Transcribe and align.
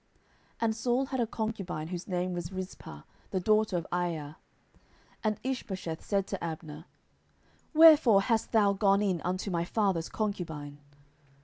10:003:007 0.53 0.53
And 0.61 0.75
Saul 0.75 1.05
had 1.05 1.19
a 1.19 1.27
concubine, 1.27 1.89
whose 1.89 2.07
name 2.07 2.33
was 2.33 2.51
Rizpah, 2.51 3.03
the 3.29 3.39
daughter 3.39 3.77
of 3.77 3.85
Aiah: 3.91 4.37
and 5.23 5.39
Ishbosheth 5.43 6.01
said 6.03 6.25
to 6.25 6.43
Abner, 6.43 6.85
Wherefore 7.75 8.23
hast 8.23 8.51
thou 8.51 8.73
gone 8.73 9.03
in 9.03 9.21
unto 9.23 9.51
my 9.51 9.63
father's 9.63 10.09
concubine? 10.09 10.79